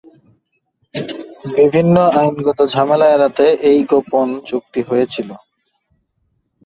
বিভিন্ন 1.57 1.95
আইনগত 2.19 2.59
ঝামেলা 2.73 3.07
এড়াতে 3.11 3.45
এই 3.69 3.79
গোপন 3.91 4.27
চুক্তি 4.49 4.81
হয়েছিল। 4.89 5.29